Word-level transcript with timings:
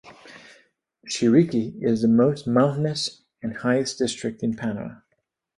Chiriqui 1.05 1.77
is 1.83 2.01
the 2.01 2.07
most 2.07 2.47
mountainous 2.47 3.21
and 3.43 3.57
highest 3.57 3.99
district 3.99 4.41
in 4.41 4.55
Panama. 4.55 5.01